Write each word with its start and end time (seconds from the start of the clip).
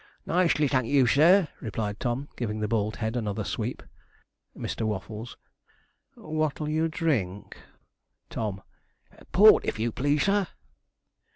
'Nicely, 0.25 0.67
thank 0.67 0.87
you, 0.87 1.05
sir,' 1.05 1.47
replied 1.59 1.99
Tom, 1.99 2.27
giving 2.35 2.59
the 2.59 2.67
bald 2.67 2.95
head 2.95 3.15
another 3.15 3.43
sweep. 3.43 3.83
Mr. 4.57 4.81
Waffles. 4.81 5.37
'What'll 6.15 6.67
you 6.69 6.87
drink?' 6.87 7.59
Tom. 8.31 8.63
'Port, 9.31 9.63
if 9.63 9.77
you 9.77 9.91
please, 9.91 10.23
sir.' 10.23 10.47